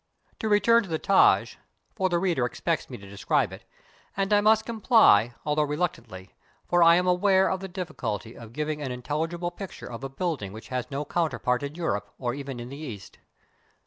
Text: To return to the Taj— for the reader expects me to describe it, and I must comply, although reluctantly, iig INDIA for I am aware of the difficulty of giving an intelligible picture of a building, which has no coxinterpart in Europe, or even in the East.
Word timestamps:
To 0.39 0.49
return 0.49 0.81
to 0.81 0.89
the 0.89 0.97
Taj— 0.97 1.57
for 1.95 2.09
the 2.09 2.17
reader 2.17 2.43
expects 2.43 2.89
me 2.89 2.97
to 2.97 3.07
describe 3.07 3.53
it, 3.53 3.65
and 4.17 4.33
I 4.33 4.41
must 4.41 4.65
comply, 4.65 5.35
although 5.45 5.61
reluctantly, 5.61 6.21
iig 6.21 6.23
INDIA 6.23 6.35
for 6.69 6.81
I 6.81 6.95
am 6.95 7.05
aware 7.05 7.47
of 7.51 7.59
the 7.59 7.67
difficulty 7.67 8.35
of 8.35 8.51
giving 8.51 8.81
an 8.81 8.91
intelligible 8.91 9.51
picture 9.51 9.85
of 9.91 10.03
a 10.03 10.09
building, 10.09 10.53
which 10.53 10.69
has 10.69 10.89
no 10.89 11.05
coxinterpart 11.05 11.61
in 11.61 11.75
Europe, 11.75 12.11
or 12.17 12.33
even 12.33 12.59
in 12.59 12.69
the 12.69 12.77
East. 12.79 13.19